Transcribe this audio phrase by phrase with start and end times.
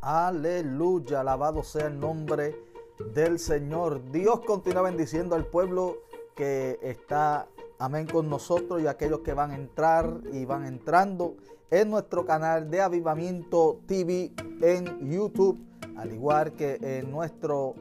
[0.00, 2.56] Aleluya, alabado sea el nombre
[3.12, 4.00] del Señor.
[4.10, 5.98] Dios continúa bendiciendo al pueblo
[6.34, 11.36] que está, amén, con nosotros y aquellos que van a entrar y van entrando
[11.70, 14.32] en nuestro canal de Avivamiento TV
[14.62, 15.58] en YouTube,
[15.98, 17.74] al igual que en nuestro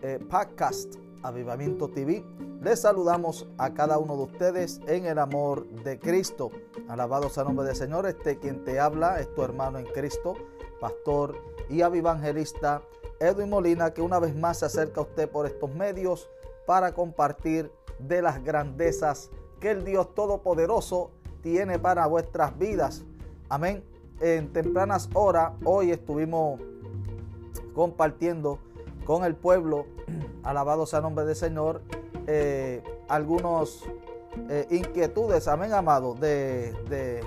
[0.00, 0.94] eh, podcast
[1.24, 2.24] Avivamiento TV.
[2.62, 6.52] Les saludamos a cada uno de ustedes en el amor de Cristo.
[6.86, 8.06] Alabado sea el nombre del Señor.
[8.06, 10.34] Este quien te habla es tu hermano en Cristo,
[10.80, 12.82] pastor y evangelista
[13.20, 16.28] Edwin Molina, que una vez más se acerca a usted por estos medios
[16.66, 21.10] para compartir de las grandezas que el Dios Todopoderoso
[21.42, 23.04] tiene para vuestras vidas.
[23.48, 23.84] Amén.
[24.20, 26.60] En tempranas horas, hoy estuvimos
[27.74, 28.58] compartiendo
[29.04, 29.86] con el pueblo,
[30.42, 31.82] alabado sea el nombre del Señor,
[32.26, 33.84] eh, algunos
[34.48, 37.22] eh, inquietudes, amén, amado, de, de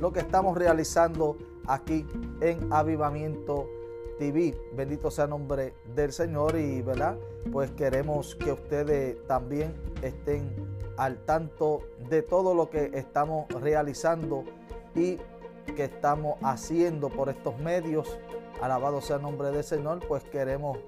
[0.00, 2.06] lo que estamos realizando aquí
[2.40, 3.68] en Avivamiento
[4.18, 4.54] TV.
[4.74, 7.16] Bendito sea el nombre del Señor y, ¿verdad?
[7.50, 10.54] Pues queremos que ustedes también estén
[10.96, 14.44] al tanto de todo lo que estamos realizando
[14.94, 15.18] y
[15.74, 18.18] que estamos haciendo por estos medios.
[18.60, 20.78] Alabado sea el nombre del Señor, pues queremos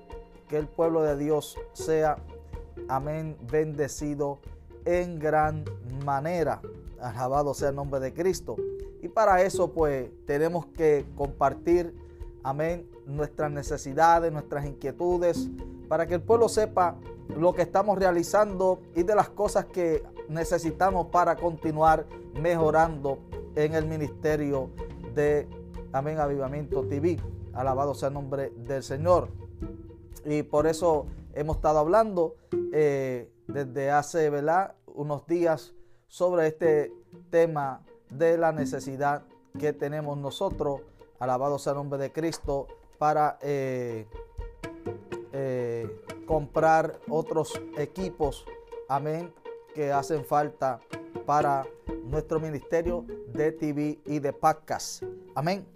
[0.49, 2.19] que el pueblo de Dios sea,
[2.89, 4.39] amén, bendecido
[4.85, 5.65] en gran
[6.05, 6.61] manera.
[7.01, 8.57] Alabado sea el nombre de Cristo.
[9.05, 11.95] Y para eso pues tenemos que compartir,
[12.43, 15.51] amén, nuestras necesidades, nuestras inquietudes,
[15.91, 16.97] para que el pueblo sepa
[17.37, 22.07] lo que estamos realizando y de las cosas que necesitamos para continuar
[22.41, 23.19] mejorando
[23.57, 24.71] en el ministerio
[25.15, 25.51] de
[25.93, 27.21] Amén Avivamiento TV.
[27.53, 29.29] Alabado sea el nombre del Señor.
[30.25, 32.37] Y por eso hemos estado hablando
[32.73, 34.77] eh, desde hace ¿verdad?
[34.87, 35.75] unos días
[36.09, 36.91] sobre este
[37.29, 39.23] tema de la necesidad
[39.59, 40.83] que tenemos nosotros,
[41.19, 42.67] alabado sea el nombre de Cristo,
[42.99, 44.07] para eh,
[45.33, 48.45] eh, comprar otros equipos,
[48.89, 49.33] amén,
[49.75, 50.81] que hacen falta
[51.27, 51.67] para
[52.05, 55.03] nuestro ministerio de TV y de podcast.
[55.35, 55.67] Amén.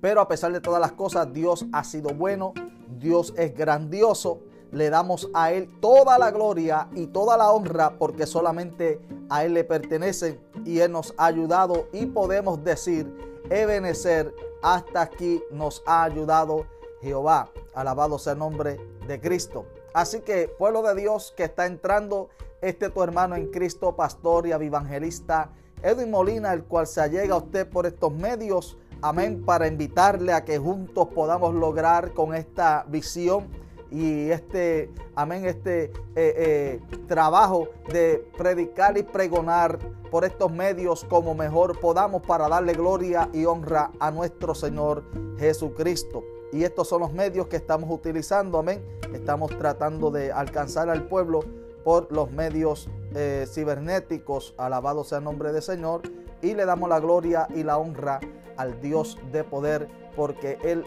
[0.00, 2.52] Pero a pesar de todas las cosas, Dios ha sido bueno,
[2.98, 4.40] Dios es grandioso
[4.72, 9.54] le damos a Él toda la gloria y toda la honra porque solamente a Él
[9.54, 13.12] le pertenecen y Él nos ha ayudado y podemos decir,
[13.50, 16.66] Ebenecer, hasta aquí nos ha ayudado
[17.00, 17.50] Jehová.
[17.74, 19.66] Alabado sea el nombre de Cristo.
[19.94, 22.28] Así que, pueblo de Dios que está entrando,
[22.60, 27.38] este tu hermano en Cristo, pastor y evangelista Edwin Molina, el cual se allega a
[27.38, 28.76] usted por estos medios.
[29.02, 33.46] Amén, para invitarle a que juntos podamos lograr con esta visión
[33.90, 39.78] y este, amén, este eh, eh, trabajo de predicar y pregonar
[40.10, 45.04] por estos medios como mejor podamos para darle gloria y honra a nuestro Señor
[45.38, 46.24] Jesucristo.
[46.52, 48.84] Y estos son los medios que estamos utilizando, amén.
[49.12, 51.40] Estamos tratando de alcanzar al pueblo
[51.84, 54.54] por los medios eh, cibernéticos.
[54.56, 56.02] Alabado sea el nombre del Señor.
[56.42, 58.20] Y le damos la gloria y la honra
[58.56, 60.84] al Dios de poder porque Él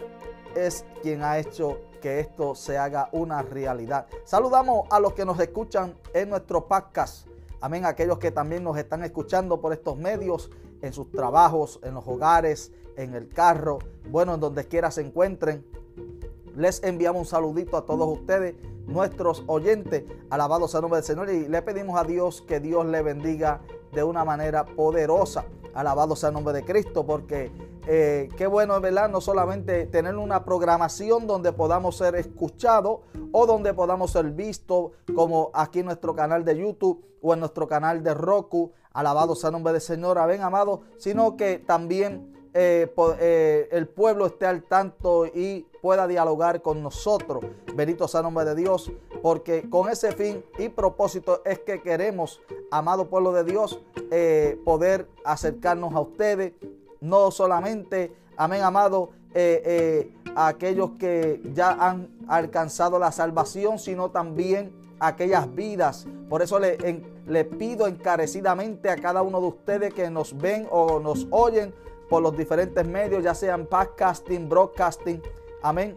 [0.54, 4.06] es quien ha hecho que esto se haga una realidad.
[4.24, 7.28] Saludamos a los que nos escuchan en nuestro podcast.
[7.60, 10.50] Amén, aquellos que también nos están escuchando por estos medios,
[10.82, 13.78] en sus trabajos, en los hogares, en el carro,
[14.10, 15.64] bueno, en donde quiera se encuentren.
[16.56, 18.54] Les enviamos un saludito a todos ustedes,
[18.86, 20.04] nuestros oyentes.
[20.30, 21.30] Alabados sea el nombre del Señor.
[21.30, 23.60] Y le pedimos a Dios que Dios le bendiga
[23.92, 25.44] de una manera poderosa.
[25.74, 27.52] Alabado sea el nombre de Cristo, porque
[27.86, 33.00] eh, qué bueno es verdad, no solamente tener una programación donde podamos ser escuchados
[33.32, 37.68] o donde podamos ser vistos, como aquí en nuestro canal de YouTube o en nuestro
[37.68, 38.72] canal de Roku.
[38.92, 44.26] Alabado sea el nombre del Señor, amén, amado, sino que también eh, eh, el pueblo
[44.26, 47.44] esté al tanto y pueda dialogar con nosotros.
[47.74, 48.92] Bendito sea nombre de Dios,
[49.22, 52.40] porque con ese fin y propósito es que queremos,
[52.70, 53.80] amado pueblo de Dios,
[54.64, 56.54] poder acercarnos a ustedes,
[57.00, 59.10] no solamente, amén, amado,
[60.34, 66.06] a aquellos que ya han alcanzado la salvación, sino también aquellas vidas.
[66.28, 66.76] Por eso le,
[67.26, 71.72] le pido encarecidamente a cada uno de ustedes que nos ven o nos oyen
[72.08, 75.22] por los diferentes medios, ya sean podcasting, broadcasting,
[75.62, 75.94] amén,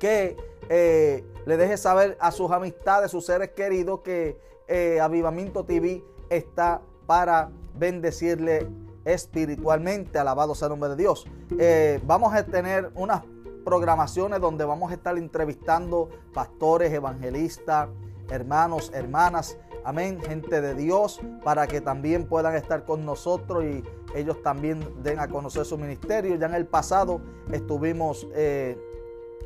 [0.00, 0.36] que
[0.68, 6.82] eh, le deje saber a sus amistades, sus seres queridos, que eh, Avivamiento TV está
[7.06, 8.66] para bendecirle
[9.12, 10.18] espiritualmente.
[10.18, 11.26] Alabado sea el nombre de Dios.
[11.58, 13.22] Eh, vamos a tener unas
[13.64, 17.88] programaciones donde vamos a estar entrevistando pastores, evangelistas,
[18.30, 23.84] hermanos, hermanas, amén, gente de Dios, para que también puedan estar con nosotros y
[24.14, 26.36] ellos también den a conocer su ministerio.
[26.36, 27.20] Ya en el pasado
[27.52, 28.78] estuvimos eh,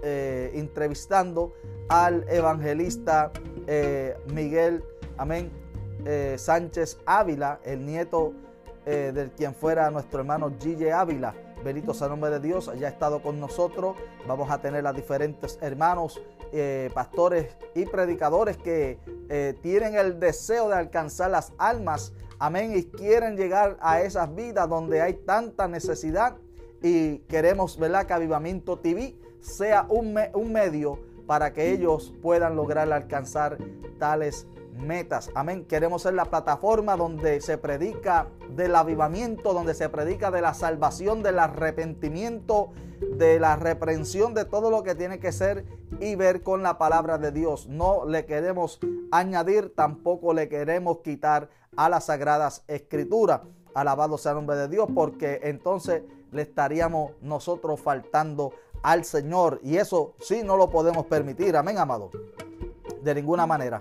[0.02, 1.52] eh, entrevistando
[1.88, 3.32] al evangelista
[4.32, 4.84] Miguel,
[5.16, 5.50] amén,
[6.36, 8.34] Sánchez Ávila, el nieto
[8.84, 11.34] del quien fuera nuestro hermano Gille Ávila.
[11.64, 13.96] Benito sea nombre de Dios, ya ha estado con nosotros.
[14.26, 16.20] Vamos a tener a diferentes hermanos,
[16.92, 18.98] pastores y predicadores que
[19.62, 22.76] tienen el deseo de alcanzar las almas Amén.
[22.76, 26.36] Y quieren llegar a esas vidas donde hay tanta necesidad.
[26.82, 28.06] Y queremos, ¿verdad?
[28.06, 33.56] Que Avivamiento TV sea un, un medio para que ellos puedan lograr alcanzar
[33.98, 35.30] tales metas.
[35.34, 35.64] Amén.
[35.64, 41.22] Queremos ser la plataforma donde se predica del avivamiento, donde se predica de la salvación,
[41.22, 42.70] del arrepentimiento,
[43.16, 45.64] de la reprensión de todo lo que tiene que ser
[46.00, 47.68] y ver con la palabra de Dios.
[47.68, 48.78] No le queremos
[49.10, 53.42] añadir, tampoco le queremos quitar a las sagradas escrituras.
[53.74, 59.60] Alabado sea el nombre de Dios, porque entonces le estaríamos nosotros faltando al Señor.
[59.62, 61.56] Y eso sí no lo podemos permitir.
[61.56, 62.10] Amén, amado.
[63.02, 63.80] De ninguna manera.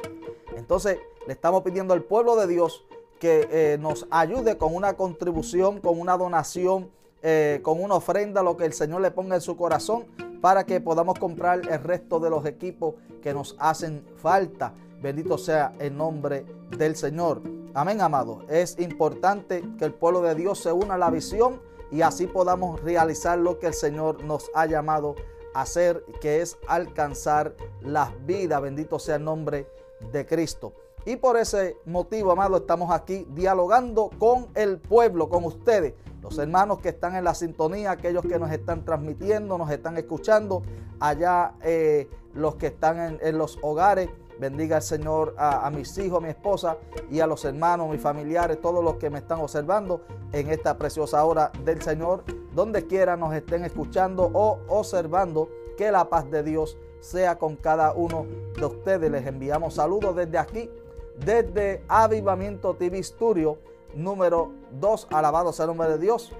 [0.57, 2.85] Entonces le estamos pidiendo al pueblo de Dios
[3.19, 6.91] que eh, nos ayude con una contribución, con una donación,
[7.21, 10.05] eh, con una ofrenda, lo que el Señor le ponga en su corazón
[10.41, 14.73] para que podamos comprar el resto de los equipos que nos hacen falta.
[15.01, 16.45] Bendito sea el nombre
[16.77, 17.41] del Señor.
[17.73, 18.41] Amén, amado.
[18.49, 21.61] Es importante que el pueblo de Dios se una a la visión
[21.91, 25.15] y así podamos realizar lo que el Señor nos ha llamado
[25.53, 28.61] a hacer, que es alcanzar las vidas.
[28.61, 29.67] Bendito sea el nombre
[30.11, 30.73] de Cristo.
[31.05, 36.79] Y por ese motivo, amado, estamos aquí dialogando con el pueblo, con ustedes, los hermanos
[36.79, 40.63] que están en la sintonía, aquellos que nos están transmitiendo, nos están escuchando,
[40.99, 44.09] allá eh, los que están en los hogares
[44.39, 46.77] Bendiga al Señor a, mis hijos, a mi esposa
[47.11, 50.01] y a los hermanos, mis familiares, todos los que me están observando
[50.31, 52.23] en esta preciosa hora del Señor.
[52.53, 57.93] Donde quiera nos estén escuchando o observando, que la paz de Dios sea con cada
[57.93, 58.25] uno
[58.57, 59.11] de ustedes.
[59.11, 60.69] Les enviamos saludos desde aquí,
[61.17, 63.57] desde Avivamiento TV Studio
[63.95, 65.07] número 2.
[65.11, 66.31] Alabado sea el nombre de Dios.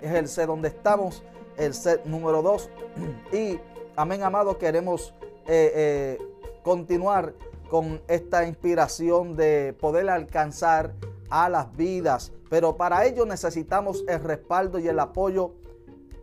[0.00, 1.22] Es el set donde estamos,
[1.56, 2.70] el set número 2.
[3.32, 3.60] Y
[3.96, 5.14] amén, amado, queremos
[5.46, 6.18] eh, eh,
[6.62, 7.34] continuar
[7.68, 10.94] con esta inspiración de poder alcanzar
[11.30, 12.32] a las vidas.
[12.48, 15.52] Pero para ello necesitamos el respaldo y el apoyo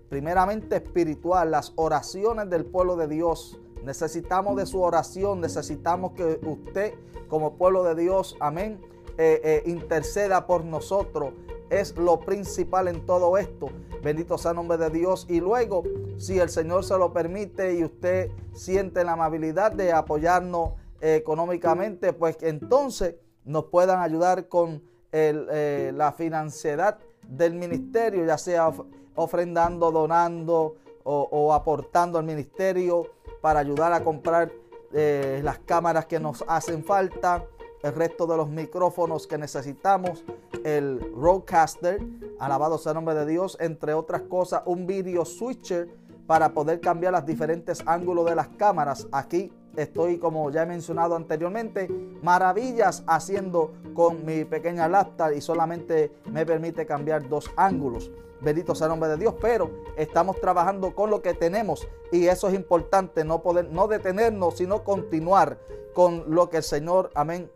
[0.10, 3.60] primeramente espiritual, las oraciones del pueblo de Dios.
[3.84, 6.94] Necesitamos de su oración, necesitamos que usted
[7.28, 8.80] como pueblo de Dios, amén,
[9.18, 11.34] eh, eh, interceda por nosotros.
[11.70, 13.68] Es lo principal en todo esto.
[14.02, 15.26] Bendito sea el nombre de Dios.
[15.30, 15.84] Y luego,
[16.18, 20.72] si el Señor se lo permite y usted siente la amabilidad de apoyarnos
[21.02, 28.72] eh, económicamente, pues entonces nos puedan ayudar con la financiedad del ministerio, ya sea
[29.18, 33.04] ofrendando, donando o, aportando al ministerio
[33.42, 34.52] para ayudar a comprar
[34.94, 37.46] eh, las cámaras que nos hacen falta
[37.84, 40.26] el resto de los micrófonos que necesitamos,
[40.64, 42.02] el Roadcaster,
[42.40, 45.88] alabado sea el nombre de Dios, entre otras cosas, un video switcher
[46.26, 49.08] para poder cambiar los diferentes ángulos de las cámaras.
[49.12, 51.88] Aquí estoy, como ya he mencionado anteriormente,
[52.22, 58.12] maravillas haciendo con mi pequeña laptop y solamente me permite cambiar dos ángulos.
[58.42, 62.50] Bendito sea el nombre de Dios, pero estamos trabajando con lo que tenemos y eso
[62.50, 65.58] es importante, no poder, no detenernos, sino continuar
[65.94, 67.50] con lo que el Señor, amén,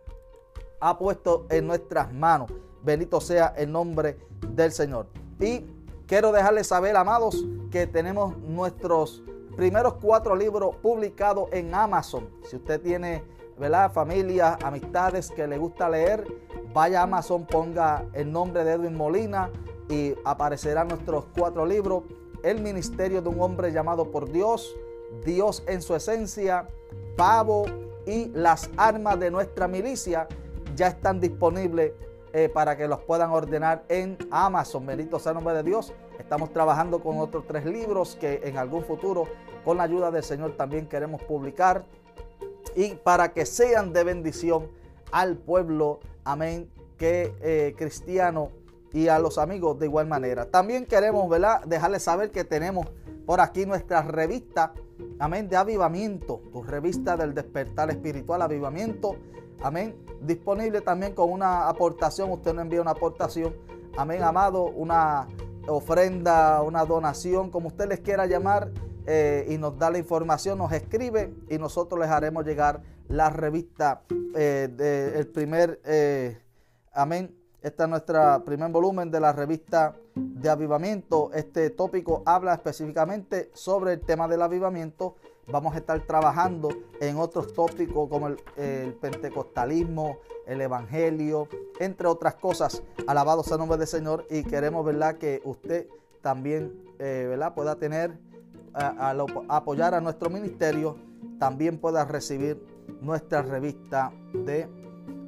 [0.80, 2.50] ha puesto en nuestras manos.
[2.82, 5.06] Bendito sea el nombre del Señor.
[5.38, 5.64] Y
[6.06, 9.22] quiero dejarles saber, amados, que tenemos nuestros
[9.56, 12.28] primeros cuatro libros publicados en Amazon.
[12.44, 13.22] Si usted tiene,
[13.58, 13.92] ¿verdad?
[13.92, 16.24] Familia, amistades que le gusta leer,
[16.72, 19.50] vaya a Amazon, ponga el nombre de Edwin Molina
[19.88, 22.04] y aparecerán nuestros cuatro libros.
[22.42, 24.74] El ministerio de un hombre llamado por Dios,
[25.24, 26.68] Dios en su esencia,
[27.16, 27.66] Pavo
[28.06, 30.26] y las armas de nuestra milicia
[30.74, 31.92] ya están disponibles
[32.32, 34.86] eh, para que los puedan ordenar en Amazon.
[34.86, 35.92] Bendito sea el nombre de Dios.
[36.22, 39.26] Estamos trabajando con otros tres libros que en algún futuro,
[39.64, 41.84] con la ayuda del Señor, también queremos publicar.
[42.74, 44.68] Y para que sean de bendición
[45.10, 48.50] al pueblo, amén, que eh, cristiano
[48.92, 50.46] y a los amigos de igual manera.
[50.46, 51.64] También queremos, ¿verdad?
[51.64, 52.86] Dejarles saber que tenemos
[53.26, 54.72] por aquí nuestra revista,
[55.18, 59.16] amén, de avivamiento, tu revista del despertar espiritual, avivamiento
[59.62, 59.94] Amén.
[60.20, 62.30] Disponible también con una aportación.
[62.32, 63.54] Usted nos envía una aportación.
[63.96, 64.64] Amén, amado.
[64.64, 65.28] Una
[65.68, 68.70] ofrenda, una donación, como usted les quiera llamar.
[69.04, 74.02] Eh, y nos da la información, nos escribe y nosotros les haremos llegar la revista
[74.34, 76.38] eh, el primer, eh,
[76.92, 81.30] amén, este es nuestro primer volumen de la revista de avivamiento.
[81.32, 85.16] Este tópico habla específicamente sobre el tema del avivamiento.
[85.48, 86.68] Vamos a estar trabajando
[87.00, 91.48] en otros tópicos como el, pentecostalismo, el evangelio,
[91.80, 92.82] entre otras cosas.
[93.08, 95.88] Alabado sea el nombre del Señor y queremos, ¿verdad?, que usted
[96.20, 98.16] también, eh, ¿verdad?, pueda tener,
[98.72, 100.96] al apoyar a nuestro ministerio,
[101.38, 102.64] también pueda recibir
[103.00, 104.68] nuestra revista de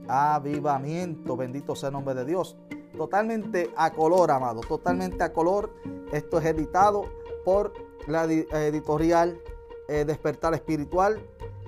[0.06, 1.36] avivamiento.
[1.36, 2.56] Bendito sea el nombre de Dios.
[2.96, 4.60] Totalmente a color, amado.
[4.60, 5.74] Totalmente a color.
[6.12, 7.04] Esto es editado
[7.44, 7.72] por
[8.06, 9.40] la editorial
[9.88, 11.20] eh, Despertar Espiritual,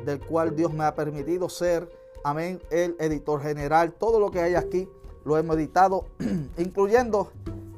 [0.04, 1.90] del cual Dios me ha permitido ser,
[2.25, 3.92] amén, el editor general.
[3.92, 4.88] Todo lo que hay aquí
[5.25, 6.04] lo hemos editado,
[6.58, 7.32] incluyendo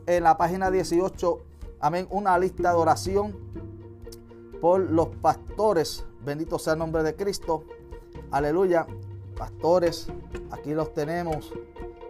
[0.07, 1.41] en la página 18,
[1.81, 3.37] amén, una lista de oración
[4.61, 6.05] por los pastores.
[6.25, 7.65] Bendito sea el nombre de Cristo.
[8.31, 8.87] Aleluya
[9.37, 10.09] pastores.
[10.51, 11.53] Aquí los tenemos.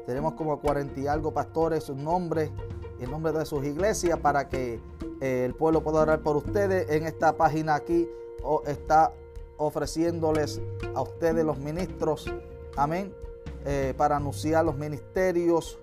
[0.06, 2.50] Tenemos como cuarenta y algo pastores, sus nombres
[3.00, 4.80] el nombre de sus iglesias para que
[5.20, 6.90] el pueblo pueda orar por ustedes.
[6.90, 8.08] En esta página aquí
[8.66, 9.12] está
[9.56, 10.60] ofreciéndoles
[10.94, 12.26] a ustedes los ministros.
[12.76, 13.14] Amén.
[13.64, 15.78] Eh, para anunciar los ministerios.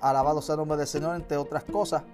[0.00, 2.04] Alabado sea el nombre del Señor, entre otras cosas.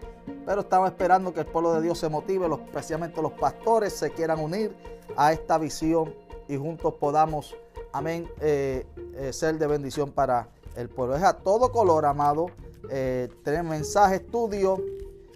[0.47, 4.41] Pero estamos esperando que el pueblo de Dios se motive, especialmente los pastores se quieran
[4.41, 4.75] unir
[5.17, 6.15] a esta visión
[6.49, 7.55] y juntos podamos
[7.95, 11.17] amén, eh, eh, ser de bendición para el pueblo.
[11.17, 12.47] Es a todo color, amado.
[12.91, 14.83] Eh, tenemos mensaje, estudio.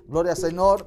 [0.09, 0.87] Gloria al Señor.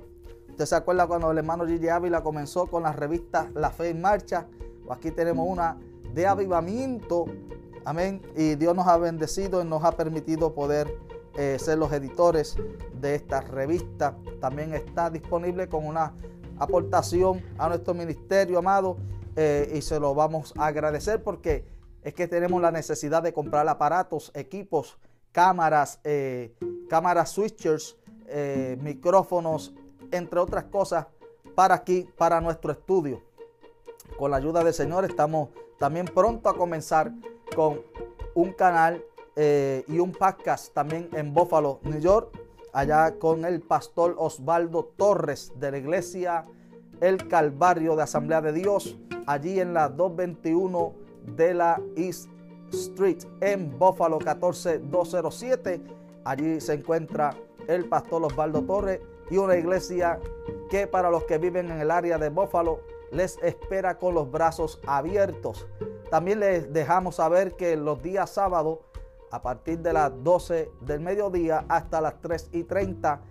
[0.61, 3.99] Usted se acuerda cuando el hermano Gigi Ávila comenzó con la revista La Fe en
[3.99, 4.45] Marcha.
[4.91, 5.75] Aquí tenemos una
[6.13, 7.25] de avivamiento.
[7.83, 8.21] Amén.
[8.35, 10.95] Y Dios nos ha bendecido y nos ha permitido poder
[11.33, 12.57] ser los editores
[12.93, 14.15] de esta revista.
[14.39, 16.13] También está disponible con una
[16.59, 18.97] aportación a nuestro ministerio, amado.
[19.35, 21.65] Eh, y se lo vamos a agradecer porque
[22.03, 24.99] es que tenemos la necesidad de comprar aparatos, equipos,
[25.31, 26.53] cámaras, eh,
[26.87, 29.73] cámaras switchers, eh, micrófonos,
[30.11, 31.07] entre otras cosas,
[31.55, 33.21] para aquí, para nuestro estudio.
[34.17, 35.49] Con la ayuda del Señor estamos
[35.79, 37.11] también pronto a comenzar
[37.55, 37.81] con
[38.35, 39.03] un canal
[39.35, 42.37] y un podcast también en Buffalo, New York,
[42.73, 46.45] allá con el pastor Osvaldo Torres de la iglesia
[46.99, 50.93] El Calvario de Asamblea de Dios allí en la 221
[51.35, 52.29] de la East
[52.71, 55.81] Street en Buffalo 14207.
[56.23, 57.35] Allí se encuentra
[57.67, 58.99] el pastor Osvaldo Torres
[59.31, 60.19] y una iglesia
[60.69, 64.79] que para los que viven en el área de Buffalo les espera con los brazos
[64.85, 65.65] abiertos.
[66.11, 68.79] También les dejamos saber que los días sábados,
[69.31, 73.21] a partir de las 12 del mediodía hasta las 3 y 30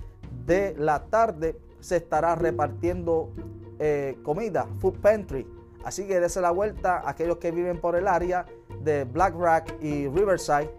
[0.47, 3.31] de la tarde, se estará repartiendo
[3.79, 5.47] eh, comida, food pantry,
[5.85, 8.45] Así que dése la vuelta a aquellos que viven por el área
[8.83, 10.71] de Black Rock y Riverside.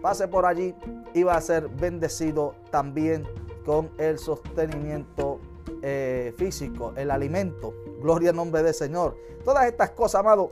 [0.00, 0.74] Pase por allí
[1.12, 3.26] y va a ser bendecido también
[3.64, 5.40] con el sostenimiento
[5.82, 7.74] eh, físico, el alimento.
[8.00, 9.16] Gloria al nombre del Señor.
[9.44, 10.50] Todas estas cosas, amado,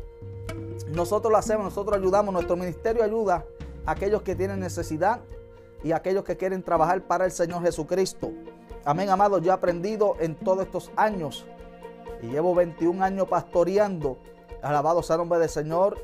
[0.89, 3.45] nosotros lo hacemos, nosotros ayudamos, nuestro ministerio ayuda
[3.87, 5.21] a aquellos que tienen necesidad
[5.83, 8.31] y a aquellos que quieren trabajar para el Señor Jesucristo.
[8.85, 9.39] Amén, amado.
[9.39, 11.47] Yo he aprendido en todos estos años
[12.23, 14.19] y llevo 21 años pastoreando.
[14.63, 15.99] Alabado sea nombre del Señor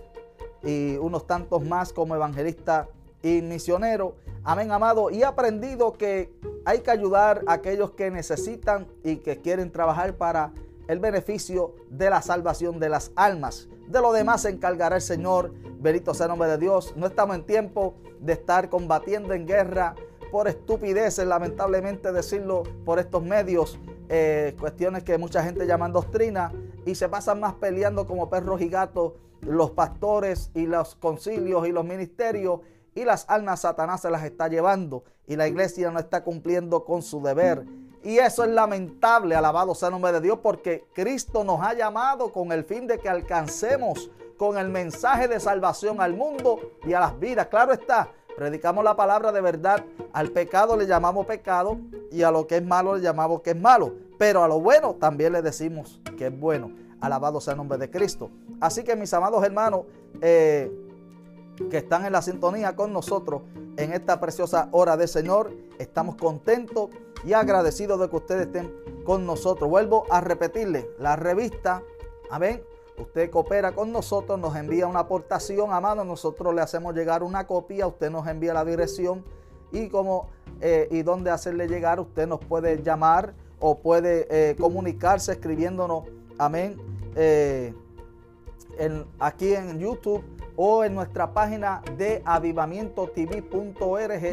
[0.62, 2.88] y unos tantos más como evangelista
[3.22, 4.14] y misionero.
[4.44, 5.10] Amén, amado.
[5.10, 6.32] Y he aprendido que
[6.68, 10.52] hay que ayudar a aquellos que necesitan y que quieren trabajar para
[10.86, 13.70] el beneficio de la salvación de las almas.
[13.86, 15.54] De lo demás se encargará el Señor.
[15.80, 16.92] Bendito sea el nombre de Dios.
[16.94, 19.94] No estamos en tiempo de estar combatiendo en guerra
[20.30, 23.78] por estupideces, lamentablemente decirlo por estos medios,
[24.10, 26.52] eh, cuestiones que mucha gente llaman doctrina
[26.84, 31.72] y se pasan más peleando como perros y gatos los pastores y los concilios y
[31.72, 32.60] los ministerios
[32.98, 37.02] y las almas Satanás se las está llevando y la iglesia no está cumpliendo con
[37.02, 37.64] su deber.
[38.02, 42.32] Y eso es lamentable, alabado sea el nombre de Dios, porque Cristo nos ha llamado
[42.32, 47.00] con el fin de que alcancemos con el mensaje de salvación al mundo y a
[47.00, 47.46] las vidas.
[47.46, 49.84] Claro está, predicamos la palabra de verdad.
[50.12, 51.78] Al pecado le llamamos pecado
[52.10, 53.94] y a lo que es malo le llamamos que es malo.
[54.18, 56.72] Pero a lo bueno también le decimos que es bueno.
[57.00, 58.30] Alabado sea el nombre de Cristo.
[58.60, 59.82] Así que mis amados hermanos
[60.20, 60.87] eh,
[61.70, 63.42] que están en la sintonía con nosotros
[63.76, 66.90] en esta preciosa hora del Señor, estamos contentos
[67.24, 68.72] y agradecidos de que ustedes estén
[69.04, 69.68] con nosotros.
[69.68, 71.82] Vuelvo a repetirle, la revista,
[72.30, 72.62] amén,
[72.98, 77.46] Usted coopera con nosotros, nos envía una aportación a mano, nosotros le hacemos llegar una
[77.46, 79.24] copia, usted nos envía la dirección
[79.70, 80.28] y cómo
[80.60, 86.04] eh, y dónde hacerle llegar, usted nos puede llamar o puede eh, comunicarse escribiéndonos,
[86.38, 86.76] amén,
[87.14, 87.72] eh,
[89.20, 90.24] aquí en YouTube
[90.60, 94.24] o en nuestra página de avivamientotv.org.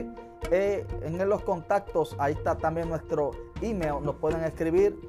[0.51, 3.29] Eh, en los contactos, ahí está también nuestro
[3.61, 4.99] email, nos pueden escribir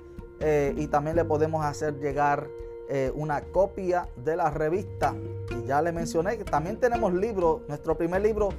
[0.41, 2.47] eh, y también le podemos hacer llegar
[2.91, 5.15] eh, una copia de la revista.
[5.51, 8.51] Y ya le mencioné que también tenemos libros, nuestro primer libro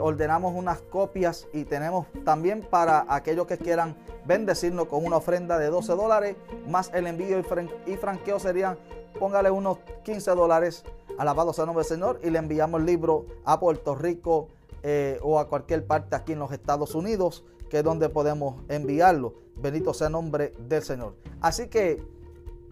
[0.00, 3.96] ordenamos unas copias y tenemos también para aquellos que quieran
[4.26, 6.36] bendecirnos con una ofrenda de 12 dólares,
[6.68, 7.38] más el envío
[7.86, 8.78] y, franqueo serían,
[9.18, 10.84] póngale unos 15 dólares,
[11.18, 14.48] alabado sea el nombre del Señor, y le enviamos el libro a Puerto Rico
[14.82, 19.34] eh, o a cualquier parte aquí en los Estados Unidos, que es donde podemos enviarlo.
[19.56, 21.14] Bendito sea el nombre del Señor.
[21.40, 22.02] Así que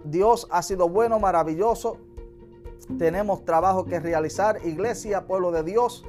[0.04, 1.98] Dios ha sido bueno, maravilloso.
[2.98, 6.04] Tenemos trabajo que realizar, iglesia, pueblo de Dios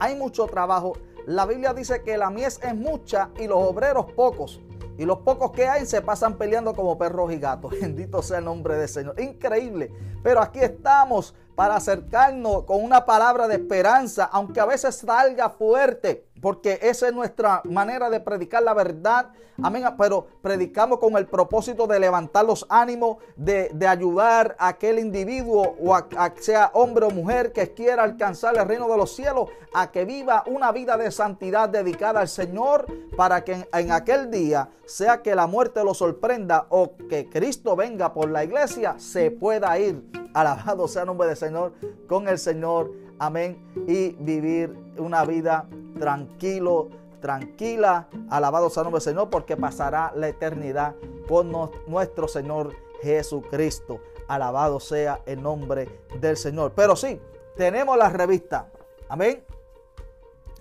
[0.00, 0.94] hay mucho trabajo.
[1.26, 4.60] La Biblia dice que la mies es mucha y los obreros pocos.
[4.96, 7.72] Y los pocos que hay se pasan peleando como perros y gatos.
[7.80, 9.20] Bendito sea el nombre del Señor.
[9.20, 9.90] Increíble.
[10.22, 16.26] Pero aquí estamos para acercarnos con una palabra de esperanza, aunque a veces salga fuerte
[16.44, 19.30] porque esa es nuestra manera de predicar la verdad.
[19.62, 19.82] Amén.
[19.96, 25.94] Pero predicamos con el propósito de levantar los ánimos, de, ayudar a aquel individuo, o
[25.94, 26.06] a,
[26.38, 30.44] sea hombre o mujer que quiera alcanzar el reino de los cielos, a que viva
[30.46, 32.84] una vida de santidad dedicada al Señor,
[33.16, 38.12] para que en, aquel día, sea que la muerte lo sorprenda o que Cristo venga
[38.12, 40.04] por la iglesia, se pueda ir.
[40.34, 41.72] Alabado sea el nombre del Señor
[42.06, 42.92] con el Señor.
[43.18, 43.64] Amén.
[43.88, 45.66] Y vivir una vida
[45.98, 46.88] tranquilo,
[47.20, 48.08] tranquila.
[48.30, 50.94] Alabado sea el nombre del Señor, porque pasará la eternidad
[51.28, 51.52] con
[51.86, 54.00] nuestro Señor Jesucristo.
[54.28, 55.88] Alabado sea el nombre
[56.20, 56.72] del Señor.
[56.74, 57.20] Pero sí,
[57.56, 58.70] tenemos la revista.
[59.08, 59.44] Amén.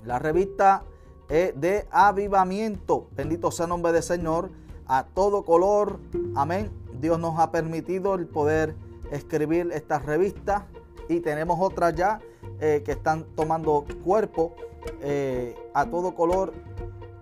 [0.05, 0.83] La revista
[1.29, 3.07] de avivamiento.
[3.11, 4.51] Bendito sea el nombre del Señor.
[4.85, 5.99] A todo color.
[6.35, 6.71] Amén.
[6.99, 8.75] Dios nos ha permitido el poder
[9.11, 10.67] escribir esta revista.
[11.09, 12.19] Y tenemos otras ya
[12.59, 14.55] eh, que están tomando cuerpo.
[15.01, 16.53] Eh, a todo color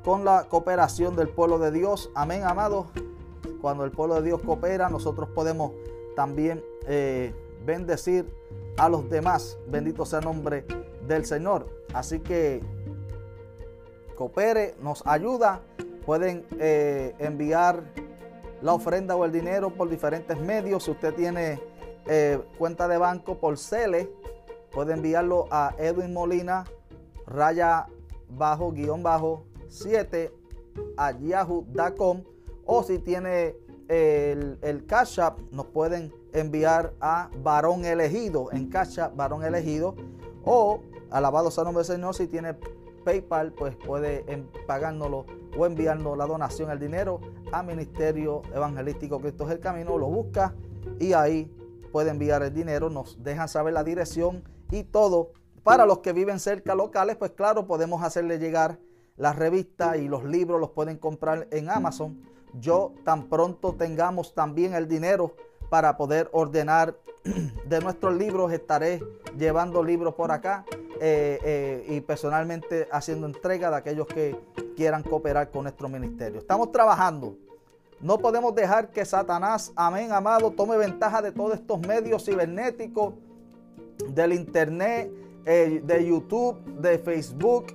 [0.03, 2.11] con la cooperación del pueblo de Dios.
[2.15, 2.87] Amén, amados.
[3.61, 5.71] Cuando el pueblo de Dios coopera, nosotros podemos
[6.15, 7.33] también eh,
[7.65, 8.31] bendecir
[8.77, 9.57] a los demás.
[9.67, 10.65] Bendito sea el nombre
[11.07, 11.67] del Señor.
[11.93, 12.61] Así que
[14.15, 15.61] coopere, nos ayuda.
[16.05, 17.83] Pueden eh, enviar
[18.61, 20.83] la ofrenda o el dinero por diferentes medios.
[20.83, 21.59] Si usted tiene
[22.57, 24.11] cuenta de banco por Cele,
[24.71, 26.65] puede enviarlo a Edwin Molina
[27.31, 27.87] raya
[28.29, 30.33] bajo guion bajo 7
[30.97, 32.23] a yahoo.com
[32.65, 33.55] o si tiene
[33.87, 39.95] el, el Cash App nos pueden enviar a varón elegido en Cash varón elegido.
[40.43, 42.55] O alabado sea nombre del Señor si tiene
[43.03, 44.23] PayPal pues puede
[44.67, 45.25] pagárnoslo
[45.57, 47.19] o enviarnos la donación el dinero
[47.51, 49.97] a Ministerio Evangelístico Cristo es el Camino.
[49.97, 50.55] Lo busca
[50.99, 51.51] y ahí
[51.91, 52.89] puede enviar el dinero.
[52.89, 57.67] Nos dejan saber la dirección y todo para los que viven cerca locales, pues claro,
[57.67, 58.79] podemos hacerle llegar
[59.17, 62.21] las revistas y los libros los pueden comprar en Amazon.
[62.53, 65.35] Yo tan pronto tengamos también el dinero
[65.69, 66.97] para poder ordenar
[67.65, 69.01] de nuestros libros, estaré
[69.37, 70.65] llevando libros por acá
[70.99, 74.37] eh, eh, y personalmente haciendo entrega de aquellos que
[74.75, 76.39] quieran cooperar con nuestro ministerio.
[76.39, 77.37] Estamos trabajando.
[78.01, 83.13] No podemos dejar que Satanás, amén, amado, tome ventaja de todos estos medios cibernéticos,
[84.09, 85.11] del internet,
[85.45, 87.67] eh, de YouTube, de Facebook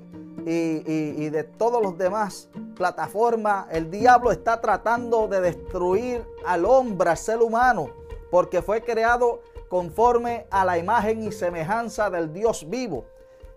[0.47, 7.17] y, de todos los demás plataformas, el diablo está tratando de destruir al hombre, al
[7.17, 7.91] ser humano,
[8.31, 13.07] porque fue creado conforme a la imagen y semejanza del Dios vivo.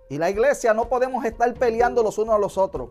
[0.10, 2.90] Y la iglesia no podemos estar peleando los unos a los otros.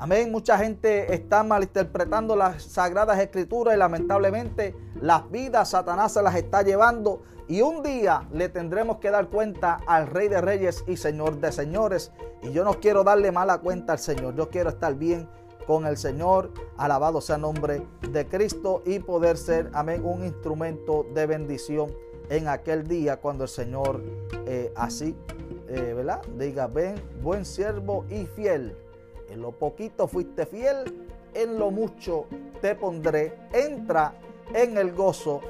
[0.00, 0.30] Amén.
[0.30, 6.62] Mucha gente está malinterpretando las sagradas escrituras y lamentablemente las vidas Satanás se las está
[6.62, 11.40] llevando y un día le tendremos que dar cuenta al Rey de Reyes y Señor
[11.40, 12.12] de Señores.
[12.42, 14.36] Y yo no quiero darle mala cuenta al Señor.
[14.36, 15.28] Yo quiero estar bien
[15.66, 16.52] con el Señor.
[16.76, 21.92] Alabado sea el nombre de Cristo y poder ser, amén, un instrumento de bendición
[22.30, 24.02] en aquel día cuando el Señor
[24.46, 25.16] eh, así,
[25.66, 26.22] eh, ¿verdad?
[26.38, 28.76] Diga, ven, buen siervo y fiel.
[29.28, 32.26] En lo poquito fuiste fiel, en lo mucho
[32.60, 33.38] te pondré.
[33.52, 34.14] Entra
[34.54, 35.40] en el gozo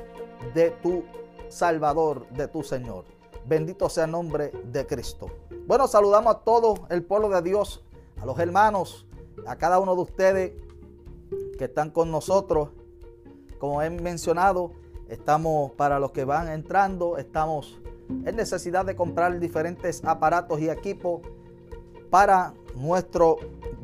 [0.55, 1.05] de tu
[1.49, 3.05] Salvador de tu Señor.
[3.47, 5.31] Bendito sea el nombre de Cristo.
[5.67, 7.83] Bueno, saludamos a todo el pueblo de Dios,
[8.21, 9.07] a los hermanos,
[9.47, 10.53] a cada uno de ustedes
[11.57, 12.71] que están con nosotros.
[13.59, 14.73] Como he mencionado,
[15.09, 21.23] estamos para los que van entrando, estamos en necesidad de comprar diferentes aparatos y equipos
[22.11, 23.37] para nuestro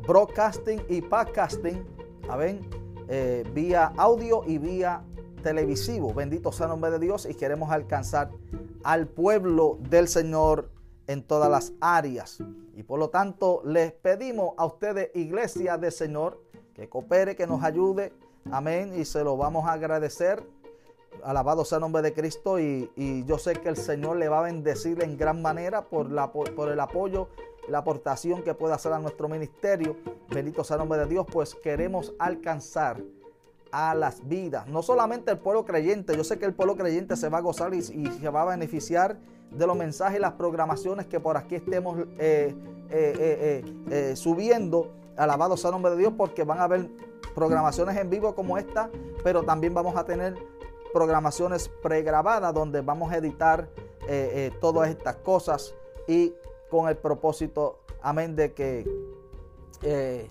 [0.07, 1.85] broadcasting y podcasting,
[2.29, 2.59] a ver,
[3.07, 5.03] eh, vía audio y vía
[5.43, 6.13] televisivo.
[6.13, 8.31] Bendito sea el nombre de Dios y queremos alcanzar
[8.83, 10.69] al pueblo del Señor
[11.07, 12.39] en todas las áreas.
[12.75, 16.41] Y por lo tanto les pedimos a ustedes, iglesia del Señor,
[16.73, 18.11] que coopere, que nos ayude.
[18.51, 18.93] Amén.
[18.99, 20.43] Y se lo vamos a agradecer.
[21.23, 22.59] Alabado sea el nombre de Cristo.
[22.59, 26.31] Y, yo sé que el Señor le va a bendecir en gran manera por, la,
[26.31, 27.29] por el apoyo,
[27.67, 29.97] la aportación que pueda hacer a nuestro ministerio.
[30.29, 33.01] Bendito sea el nombre de Dios, pues queremos alcanzar
[33.71, 34.67] a las vidas.
[34.67, 37.73] No solamente el pueblo creyente, yo sé que el pueblo creyente se va a gozar
[37.73, 39.17] y, se va a beneficiar
[39.51, 42.55] de los mensajes y las programaciones que por aquí estemos eh,
[42.89, 44.93] eh, eh, subiendo.
[45.17, 46.89] Alabado sea el nombre de Dios porque van a haber
[47.33, 48.89] programaciones en vivo como esta,
[49.23, 50.35] pero también vamos a tener
[50.93, 53.67] programaciones pregrabadas donde vamos a editar
[54.61, 55.73] todas estas cosas
[56.07, 56.33] y
[56.75, 58.85] con el propósito, amén, de que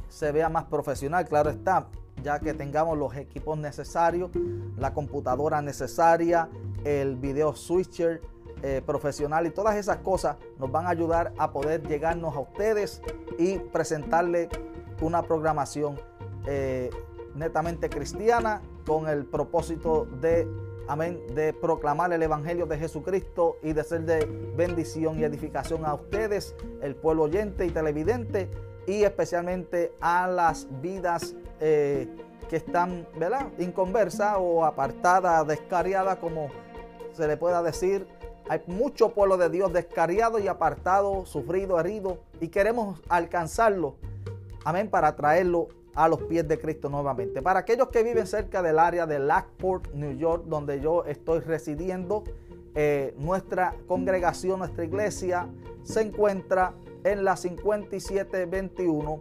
[0.08, 1.86] se vea más profesional, claro está
[2.22, 4.30] ya que tengamos los equipos necesarios,
[4.76, 6.50] la computadora necesaria,
[6.84, 8.20] el video switcher
[8.62, 13.00] eh, profesional y todas esas cosas nos van a ayudar a poder llegarnos a ustedes
[13.38, 14.50] y presentarle
[15.00, 15.98] una programación
[16.46, 16.90] eh,
[17.34, 20.46] netamente cristiana con el propósito de
[20.88, 25.94] amén, de proclamar el Evangelio de Jesucristo y de ser de bendición y edificación a
[25.94, 28.50] ustedes, el pueblo oyente y televidente,
[28.86, 32.08] y especialmente a las vidas eh,
[32.48, 33.48] que están ¿verdad?
[33.58, 36.48] inconversas o apartadas, descariadas, como
[37.12, 38.06] se le pueda decir.
[38.48, 43.96] Hay mucho pueblo de Dios descariado y apartado, sufrido, herido, y queremos alcanzarlo,
[44.64, 47.42] amén, para traerlo a los pies de Cristo nuevamente.
[47.42, 52.24] Para aquellos que viven cerca del área de Lockport, New York, donde yo estoy residiendo,
[52.74, 55.48] eh, nuestra congregación, nuestra iglesia
[55.84, 59.20] se encuentra en la 5721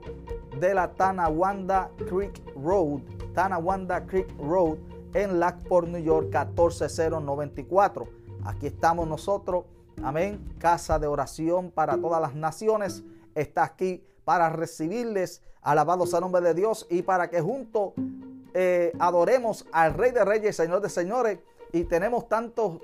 [0.59, 3.01] de la Tanawanda Creek Road,
[3.33, 4.77] Tanawanda Creek Road
[5.13, 8.07] en Lockport, New York 14094.
[8.45, 9.65] Aquí estamos nosotros,
[10.01, 13.03] amén, casa de oración para todas las naciones.
[13.35, 17.93] Está aquí para recibirles, alabados al nombre de Dios y para que juntos
[18.53, 21.39] eh, adoremos al Rey de Reyes, Señor de Señores.
[21.71, 22.79] Y tenemos tantos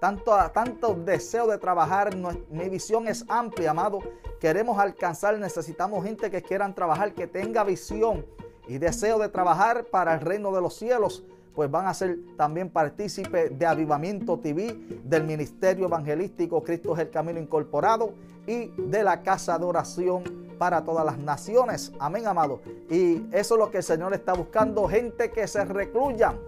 [0.00, 2.14] tanto, tanto deseo de trabajar.
[2.50, 4.00] Mi visión es amplia, amado.
[4.40, 8.24] Queremos alcanzar, necesitamos gente que quieran trabajar, que tenga visión
[8.68, 11.24] y deseo de trabajar para el reino de los cielos.
[11.54, 17.10] Pues van a ser también partícipes de Avivamiento TV, del Ministerio Evangelístico Cristo es el
[17.10, 18.12] Camino Incorporado
[18.46, 21.92] y de la Casa de Oración para todas las naciones.
[21.98, 22.60] Amén, amado.
[22.90, 26.38] Y eso es lo que el Señor está buscando, gente que se recluyan.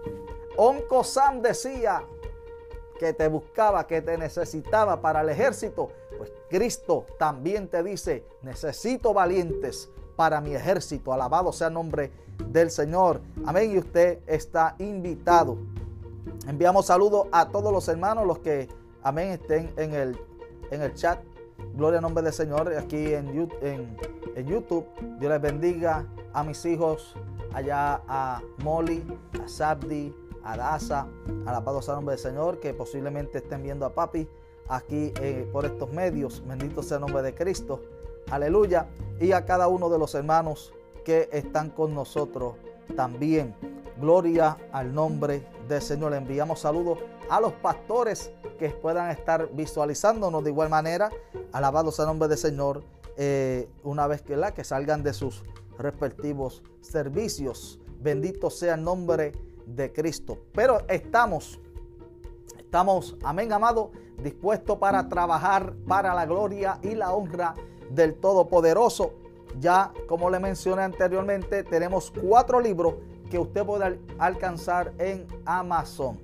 [0.57, 2.03] Onco Sam decía,
[2.99, 9.13] que te buscaba, que te necesitaba para el ejército, pues Cristo también te dice, necesito
[9.13, 11.13] valientes para mi ejército.
[11.13, 12.11] Alabado sea el nombre
[12.49, 13.21] del Señor.
[13.45, 13.71] Amén.
[13.71, 15.57] Y usted está invitado.
[16.45, 18.67] Enviamos saludos a todos los hermanos, los que,
[19.01, 20.19] amén, estén en el,
[20.69, 21.19] en el chat.
[21.73, 23.97] Gloria al nombre del Señor aquí en, en,
[24.35, 24.85] en YouTube.
[25.19, 27.15] Dios les bendiga a mis hijos,
[27.53, 29.03] allá a Molly,
[29.43, 31.07] a Sabdi, a Daza,
[31.45, 34.27] alabado sea el nombre del Señor, que posiblemente estén viendo a papi
[34.67, 36.43] aquí eh, por estos medios.
[36.45, 37.81] Bendito sea el nombre de Cristo.
[38.31, 38.87] Aleluya.
[39.19, 42.55] Y a cada uno de los hermanos que están con nosotros
[42.95, 43.55] también.
[43.99, 46.11] Gloria al nombre del Señor.
[46.11, 51.09] Le enviamos saludos a los pastores que puedan estar visualizándonos de igual manera.
[51.51, 52.83] Alabado sea el nombre del Señor.
[53.17, 55.43] Eh, una vez que, la, que salgan de sus
[55.79, 57.79] respectivos servicios.
[57.99, 59.31] Bendito sea el nombre
[59.65, 60.37] de Cristo.
[60.53, 61.59] Pero estamos,
[62.57, 63.91] estamos, amén, amado,
[64.21, 67.55] dispuestos para trabajar para la gloria y la honra
[67.89, 69.13] del Todopoderoso.
[69.59, 72.95] Ya, como le mencioné anteriormente, tenemos cuatro libros
[73.29, 76.19] que usted puede alcanzar en Amazon.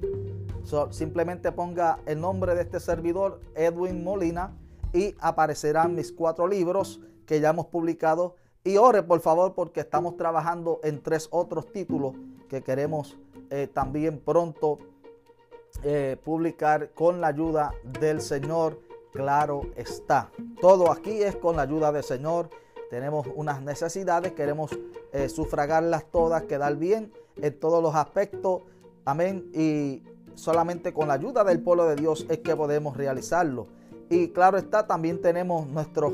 [0.91, 4.55] Simplemente ponga el nombre de este servidor, Edwin Molina,
[4.93, 8.35] y aparecerán mis cuatro libros que ya hemos publicado.
[8.63, 12.15] Y ore por favor porque estamos trabajando en tres otros títulos
[12.49, 13.17] que queremos
[13.49, 14.79] eh, también pronto
[15.83, 18.79] eh, publicar con la ayuda del Señor.
[19.11, 20.31] Claro está.
[20.59, 22.49] Todo aquí es con la ayuda del Señor.
[22.89, 24.71] Tenemos unas necesidades, queremos
[25.13, 28.63] eh, sufragarlas todas, quedar bien en todos los aspectos.
[29.05, 29.49] Amén.
[29.53, 30.03] Y
[30.35, 33.67] solamente con la ayuda del pueblo de Dios es que podemos realizarlo.
[34.09, 36.13] Y claro está, también tenemos nuestros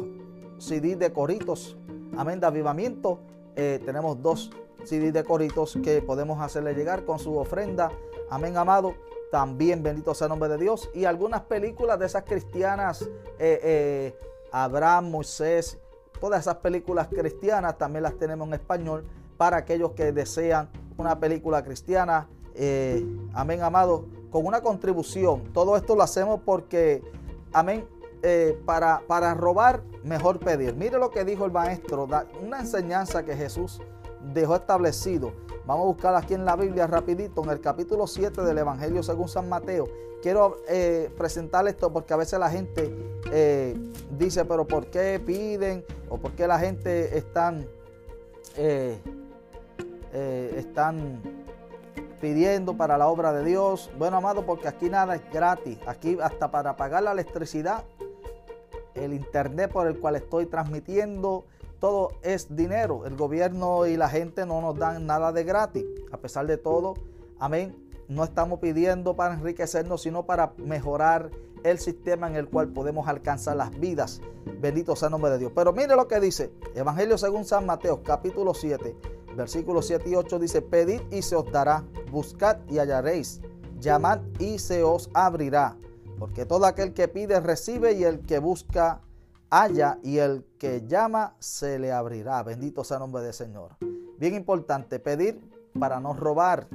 [0.58, 1.76] CD de coritos.
[2.18, 3.20] Amén, de avivamiento.
[3.56, 4.52] tenemos dos
[4.84, 7.92] CD de coritos que podemos hacerle llegar con su ofrenda.
[8.30, 8.96] Amén, amado.
[9.32, 10.90] También bendito sea el nombre de Dios.
[10.94, 13.02] Y algunas películas de esas cristianas,
[13.40, 14.20] eh, eh,
[14.52, 15.80] Abraham, Moisés,
[16.20, 19.06] todas esas películas cristianas también las tenemos en español
[19.38, 22.28] para aquellos que desean una película cristiana.
[22.56, 24.06] Eh, amén, amado.
[24.32, 25.44] con una contribución.
[25.54, 27.04] Todo esto lo hacemos porque,
[27.52, 27.86] amén,
[28.24, 30.76] eh, para, para robar, mejor pedir.
[30.76, 32.08] Mire lo que dijo el maestro,
[32.42, 33.82] una enseñanza que Jesús
[34.34, 35.34] dejó establecido.
[35.66, 39.28] Vamos a buscar aquí en la Biblia rapidito, en el capítulo 7 del Evangelio según
[39.28, 39.88] San Mateo.
[40.22, 41.10] Quiero eh,
[41.68, 42.96] esto porque a veces la gente
[43.32, 43.76] eh,
[44.18, 45.84] dice, pero ¿por qué piden?
[46.08, 47.68] ¿O por qué la gente están,
[50.14, 51.22] están
[52.22, 53.90] pidiendo para la obra de Dios?
[53.98, 55.78] Bueno, amado, porque aquí nada es gratis.
[55.88, 57.84] Aquí hasta para pagar la electricidad
[58.96, 61.46] el internet por el cual estoy transmitiendo,
[61.80, 63.06] todo es dinero.
[63.06, 65.86] El gobierno y la gente no nos dan nada de gratis.
[66.12, 66.96] A pesar de todo,
[67.40, 67.76] amén.
[68.08, 71.32] No estamos pidiendo para enriquecernos, sino para mejorar
[71.64, 74.22] el sistema en el cual podemos alcanzar las vidas.
[74.60, 75.52] Bendito sea el nombre de Dios.
[75.56, 78.96] Pero mire lo que dice Evangelio según San Mateo, capítulo 7,
[79.36, 83.42] versículos 7 y 8 dice, pedid y se os dará, buscad y hallaréis,
[83.80, 85.78] llamad y se os abrirá.
[86.20, 89.02] Porque todo aquel que pide recibe y el que busca
[89.50, 92.42] halla y el que llama se le abrirá.
[92.44, 93.78] Bendito sea el nombre del Señor.
[94.18, 95.42] Bien importante, pedir
[95.80, 96.68] para no robar.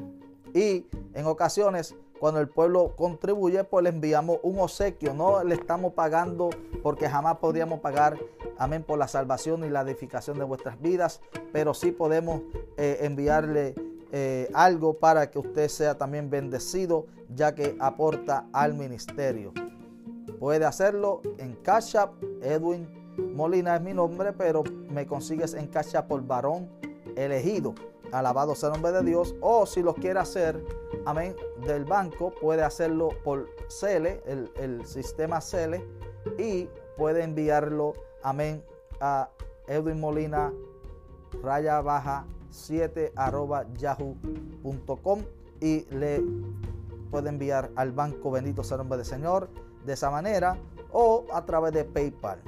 [0.53, 5.15] Y en ocasiones, cuando el pueblo contribuye, pues le enviamos un obsequio.
[5.15, 6.51] No le estamos pagando
[6.83, 8.19] porque jamás podríamos pagar,
[8.59, 11.21] amén, por la salvación y la edificación de vuestras vidas.
[11.53, 12.43] Pero sí podemos
[12.77, 13.75] eh, enviarle
[14.13, 19.53] eh, algo para que usted sea también bendecido, ya que aporta al ministerio.
[20.39, 21.97] Puede hacerlo en Cash
[22.43, 26.69] Edwin Molina es mi nombre, pero me consigues en Cash por varón
[27.17, 27.75] elegido.
[28.13, 29.35] Alabado sea el nombre de Dios.
[29.41, 30.65] O si lo quiere hacer,
[31.05, 31.35] amén,
[31.67, 35.85] del banco, puede hacerlo por Cele, el, el sistema Cele,
[36.39, 38.65] y puede enviarlo, amén,
[39.01, 39.29] a
[39.67, 40.53] Edwin Molina,
[41.43, 45.21] raya baja 7 arroba yahoo.com
[45.61, 46.23] y le
[47.11, 49.49] puede enviar al banco bendito sea el nombre del Señor
[49.85, 50.57] de esa manera
[50.93, 52.41] o a través de PayPal.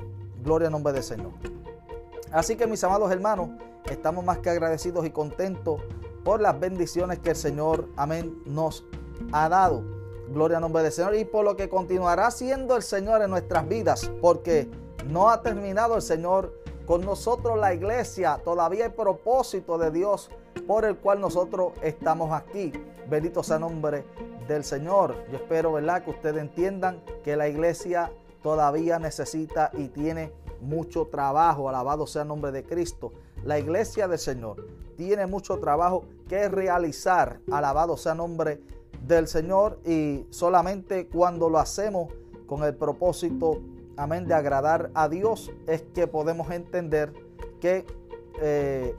[0.43, 1.33] Gloria al nombre del Señor.
[2.33, 3.51] Así que mis amados hermanos,
[3.91, 5.81] estamos más que agradecidos y contentos
[6.25, 8.85] por las bendiciones que el Señor, amén, nos
[9.33, 9.83] ha dado.
[10.33, 13.67] Gloria al nombre del Señor y por lo que continuará siendo el Señor en nuestras
[13.67, 14.69] vidas, porque
[15.07, 16.53] no ha terminado el Señor
[16.87, 18.41] con nosotros la iglesia.
[18.45, 20.31] Todavía hay propósito de Dios
[20.67, 22.73] por el cual nosotros estamos aquí.
[23.09, 24.05] Bendito sea el nombre
[24.47, 25.15] del Señor.
[25.31, 31.69] Yo espero, ¿verdad?, que ustedes entiendan que la iglesia todavía necesita y tiene mucho trabajo.
[31.69, 33.13] Alabado sea el nombre de Cristo.
[33.45, 37.41] La iglesia del Señor tiene mucho trabajo que realizar.
[37.51, 38.61] Alabado sea nombre
[39.07, 39.81] del Señor.
[39.85, 42.13] Y solamente cuando lo hacemos
[42.47, 43.61] con el propósito
[43.99, 47.13] amén, de agradar a Dios, es que podemos entender
[47.61, 47.85] que
[48.41, 48.95] eh,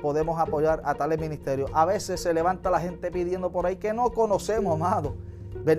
[0.00, 1.70] podemos apoyar a tales ministerios.
[1.74, 5.16] A veces se levanta la gente pidiendo por ahí que no conocemos, amado,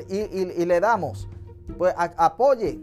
[0.10, 1.28] y, le damos,
[1.78, 2.80] pues apoye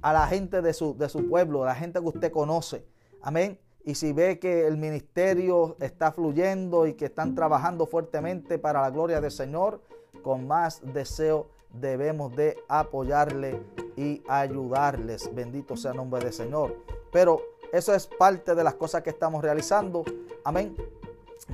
[0.00, 0.96] a la gente de su
[1.28, 2.86] pueblo, a la gente que usted conoce,
[3.20, 3.58] amén.
[3.84, 8.90] Y si ve que el ministerio está fluyendo y que están trabajando fuertemente para la
[8.90, 9.80] gloria del Señor,
[10.22, 13.60] con más deseo debemos de apoyarle
[13.96, 15.34] y ayudarles.
[15.34, 16.76] Bendito sea el nombre del Señor.
[17.12, 17.40] Pero
[17.72, 20.04] eso es parte de las cosas que estamos realizando.
[20.44, 20.76] Amén.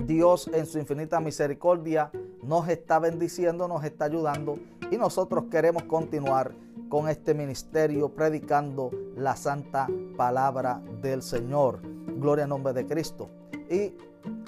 [0.05, 2.11] Dios en su infinita misericordia
[2.43, 4.59] nos está bendiciendo, nos está ayudando
[4.91, 6.53] y nosotros queremos continuar
[6.89, 11.96] con este ministerio predicando la santa palabra del Señor.
[12.27, 13.29] Gloria al nombre de Cristo.
[13.71, 13.95] Y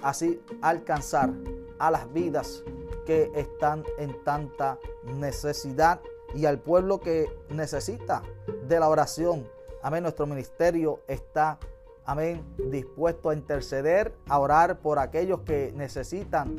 [0.03, 1.31] así alcanzar
[1.79, 2.65] a las vidas
[3.07, 6.01] que están en tanta necesidad
[6.35, 8.23] y al pueblo que necesita
[8.67, 9.47] de la oración.
[9.81, 10.03] Amén.
[10.03, 11.61] Nuestro ministerio está,
[12.05, 16.57] amén, dispuesto a interceder, a orar por aquellos que necesitan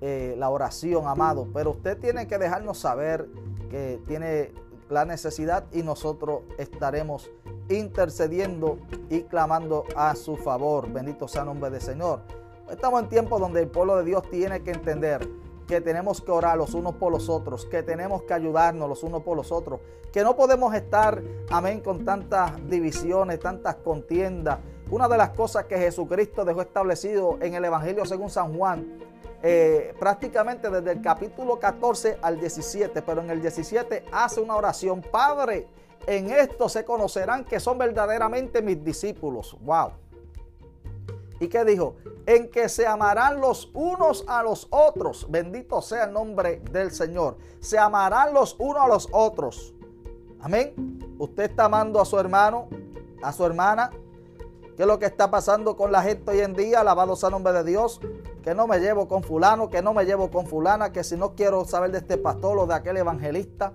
[0.00, 1.48] eh, la oración, amado.
[1.52, 3.28] Pero usted tiene que dejarnos saber
[3.68, 4.54] que tiene
[4.88, 7.30] la necesidad y nosotros estaremos
[7.68, 8.78] intercediendo
[9.10, 10.90] y clamando a su favor.
[10.92, 12.20] Bendito sea el nombre del Señor.
[12.70, 15.28] Estamos en tiempos donde el pueblo de Dios tiene que entender
[15.66, 19.22] que tenemos que orar los unos por los otros, que tenemos que ayudarnos los unos
[19.22, 19.80] por los otros,
[20.12, 24.60] que no podemos estar, amén, con tantas divisiones, tantas contiendas.
[24.90, 28.98] Una de las cosas que Jesucristo dejó establecido en el Evangelio según San Juan,
[29.42, 35.02] eh, prácticamente desde el capítulo 14 al 17, pero en el 17 hace una oración,
[35.02, 35.66] Padre,
[36.06, 39.56] en esto se conocerán que son verdaderamente mis discípulos.
[39.60, 39.90] Wow.
[41.38, 41.96] ¿Y qué dijo?
[42.24, 45.26] En que se amarán los unos a los otros.
[45.30, 47.36] Bendito sea el nombre del Señor.
[47.60, 49.74] Se amarán los unos a los otros.
[50.40, 51.16] Amén.
[51.18, 52.68] Usted está amando a su hermano,
[53.22, 53.90] a su hermana.
[54.76, 56.80] ¿Qué es lo que está pasando con la gente hoy en día?
[56.80, 58.00] Alabado sea el nombre de Dios.
[58.46, 61.34] Que no me llevo con fulano, que no me llevo con fulana, que si no
[61.34, 63.72] quiero saber de este pastor o de aquel evangelista.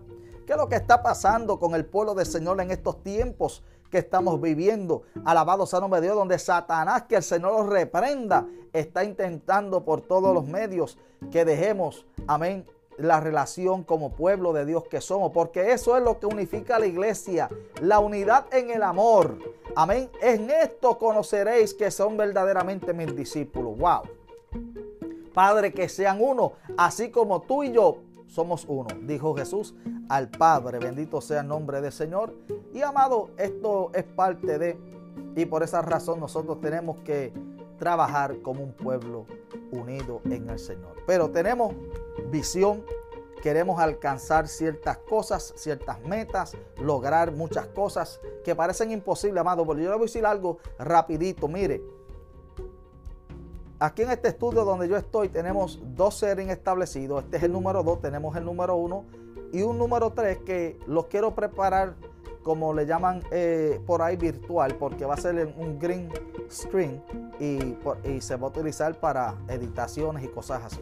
[0.47, 3.97] ¿Qué es lo que está pasando con el pueblo del Señor en estos tiempos que
[3.97, 5.01] estamos viviendo?
[5.25, 9.99] Alabado sea nombre de Dios, donde Satanás, que el Señor los reprenda, está intentando por
[9.99, 10.97] todos los medios
[11.31, 12.65] que dejemos, amén,
[12.97, 16.79] la relación como pueblo de Dios que somos, porque eso es lo que unifica a
[16.79, 17.49] la iglesia,
[17.81, 19.37] la unidad en el amor.
[19.75, 20.09] Amén.
[20.21, 23.77] En esto conoceréis que son verdaderamente mis discípulos.
[23.77, 24.20] Wow.
[25.33, 29.75] Padre, que sean uno, así como tú y yo somos uno, dijo Jesús
[30.09, 30.79] al Padre.
[30.79, 32.33] Bendito sea el nombre del Señor.
[32.73, 34.77] Y amado, esto es parte de,
[35.35, 37.33] y por esa razón nosotros tenemos que
[37.77, 39.25] trabajar como un pueblo
[39.71, 40.95] unido en el Señor.
[41.07, 41.73] Pero tenemos
[42.29, 42.85] visión,
[43.41, 49.65] queremos alcanzar ciertas cosas, ciertas metas, lograr muchas cosas que parecen imposibles, amado.
[49.65, 51.81] Pero yo le voy a decir algo rapidito, mire.
[53.81, 57.23] Aquí en este estudio donde yo estoy tenemos dos series establecidos.
[57.23, 59.05] Este es el número dos, tenemos el número uno
[59.51, 61.95] y un número tres que los quiero preparar
[62.43, 66.09] como le llaman eh, por ahí virtual, porque va a ser un green
[66.47, 67.03] screen
[67.39, 67.75] y,
[68.07, 70.81] y se va a utilizar para editaciones y cosas así.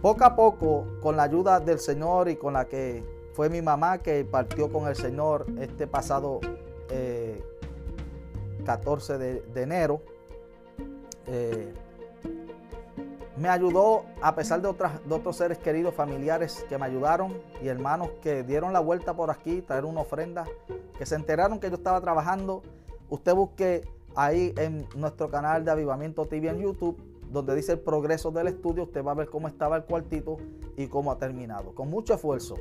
[0.00, 3.98] Poco a poco, con la ayuda del Señor y con la que fue mi mamá
[3.98, 6.40] que partió con el Señor este pasado
[8.64, 10.00] 14 eh, de, enero,
[11.26, 11.72] eh,
[13.36, 18.42] me ayudó a pesar de, otros seres queridos, familiares que me ayudaron y hermanos que
[18.42, 20.44] dieron la vuelta por aquí, traer una ofrenda,
[20.96, 22.62] que se enteraron que yo estaba trabajando.
[23.10, 26.96] Usted busque ahí en nuestro canal de Avivamiento TV en YouTube
[27.34, 30.36] donde dice el progreso del estudio, usted va a ver cómo estaba el cuartito
[30.76, 31.74] y cómo ha terminado.
[31.74, 32.54] Con mucho esfuerzo.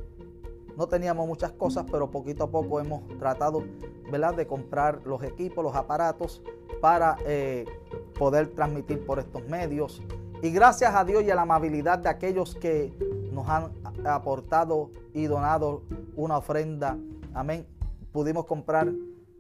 [0.76, 3.64] No teníamos muchas cosas, pero poquito a poco hemos tratado
[4.12, 4.34] ¿verdad?
[4.34, 6.42] de comprar los equipos, los aparatos
[6.82, 7.66] para eh,
[8.14, 10.02] poder transmitir por estos medios.
[10.42, 12.94] Y gracias a Dios y a la amabilidad de aquellos que
[13.32, 13.72] nos han
[14.06, 15.84] aportado y donado
[16.16, 16.98] una ofrenda,
[17.34, 17.66] amén,
[18.12, 18.92] pudimos comprar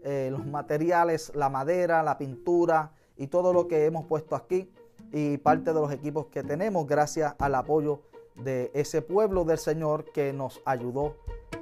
[0.03, 4.71] eh, los materiales, la madera, la pintura y todo lo que hemos puesto aquí
[5.11, 8.01] y parte de los equipos que tenemos gracias al apoyo
[8.35, 11.15] de ese pueblo del Señor que nos ayudó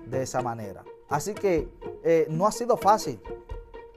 [0.06, 0.84] de esa manera.
[1.10, 1.68] Así que
[2.04, 3.20] eh, no ha sido fácil.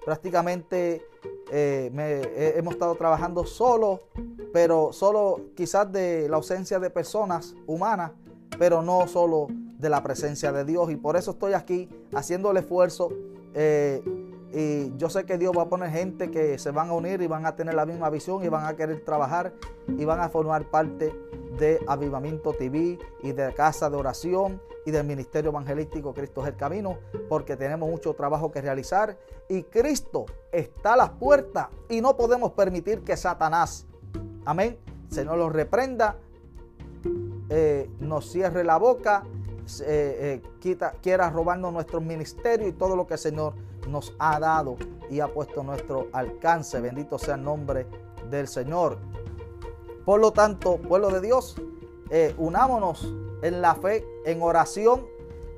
[0.05, 1.07] Prácticamente
[1.51, 4.01] eh, eh, hemos estado trabajando solo,
[4.53, 8.13] pero solo quizás de la ausencia de personas humanas,
[8.59, 10.91] pero no solo de la presencia de Dios.
[10.91, 13.11] Y por eso estoy aquí haciendo el esfuerzo.
[14.57, 17.27] Y yo sé que Dios va a poner gente que se van a unir y
[17.27, 19.53] van a tener la misma visión y van a querer trabajar
[19.89, 21.13] y van a formar parte
[21.59, 26.57] de Avivamiento TV y de Casa de Oración y del Ministerio Evangelístico Cristo es el
[26.57, 29.17] Camino, porque tenemos mucho trabajo que realizar
[29.49, 33.87] y Cristo está a las puertas y no podemos permitir que Satanás,
[34.45, 36.19] amén, se nos lo reprenda,
[37.49, 39.25] eh, nos cierre la boca,
[39.81, 43.55] eh, eh, quiera robarnos nuestro ministerio y todo lo que el Señor
[43.89, 44.77] nos ha dado
[45.11, 46.81] y ha puesto nuestro alcance.
[46.81, 47.87] Bendito sea el nombre
[48.31, 48.99] del Señor.
[50.05, 51.57] Por lo tanto, pueblo de Dios,
[52.37, 55.07] unámonos en la fe, en oración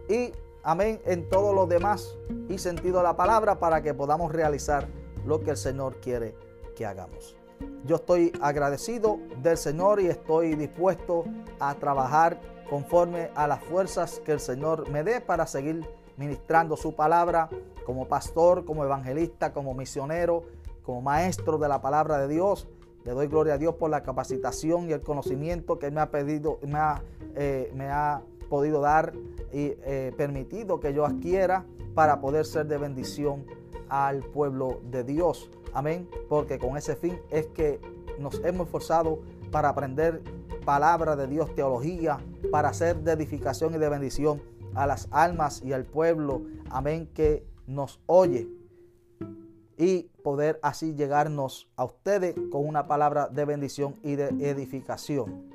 [0.09, 2.17] y amén en todo lo demás
[2.49, 4.89] y sentido de la palabra para que podamos realizar
[5.25, 6.35] lo que el Señor quiere
[6.75, 7.37] que hagamos.
[7.85, 11.25] Yo estoy agradecido del Señor y estoy dispuesto
[11.59, 16.95] a trabajar conforme a las fuerzas que el Señor me dé para seguir ministrando su
[16.95, 17.49] palabra
[17.85, 20.43] como pastor, como evangelista, como misionero,
[20.83, 22.69] como maestro de la palabra de Dios.
[23.05, 26.59] Le doy gloria a Dios por la capacitación y el conocimiento que me ha pedido,
[26.63, 27.03] me ha,
[27.37, 29.13] eh, me ha podido dar
[29.53, 33.45] y eh, permitido que yo adquiera para poder ser de bendición
[33.89, 35.51] al pueblo de Dios.
[35.73, 36.09] Amén.
[36.29, 37.81] Porque con ese fin es que
[38.19, 40.23] nos hemos esforzado para aprender
[40.65, 42.19] palabra de Dios, teología,
[42.51, 44.43] para ser de edificación y de bendición
[44.75, 48.49] a las almas y al pueblo, amén, que nos oye.
[49.79, 55.51] Y poder así llegarnos a ustedes con una palabra de bendición y de edificación.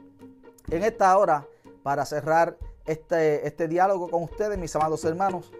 [0.69, 1.47] En esta hora,
[1.83, 5.51] para cerrar este, este diálogo con ustedes, mis amados hermanos,